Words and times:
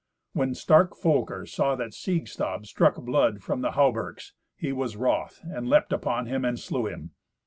When 0.33 0.55
stark 0.55 0.95
Folker 0.95 1.45
saw 1.45 1.75
that 1.75 1.93
Siegstab 1.93 2.65
struck 2.65 2.95
blood 2.95 3.43
from 3.43 3.61
the 3.61 3.73
hauberks, 3.73 4.33
he 4.55 4.71
was 4.71 4.97
wroth, 4.97 5.41
and 5.43 5.69
leapt 5.69 5.93
upon 5.93 6.25
him 6.25 6.43
and 6.43 6.59
slew 6.59 6.87
him. 6.87 7.11